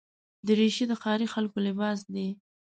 [0.47, 2.27] دریشي د ښاري خلکو لباس دی.